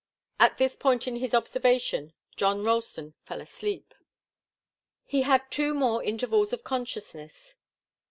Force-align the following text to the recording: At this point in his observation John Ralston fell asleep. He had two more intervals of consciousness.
At 0.39 0.57
this 0.57 0.75
point 0.75 1.07
in 1.07 1.17
his 1.17 1.35
observation 1.35 2.13
John 2.35 2.63
Ralston 2.63 3.13
fell 3.23 3.39
asleep. 3.39 3.93
He 5.05 5.21
had 5.21 5.43
two 5.51 5.75
more 5.75 6.03
intervals 6.03 6.51
of 6.51 6.63
consciousness. 6.63 7.55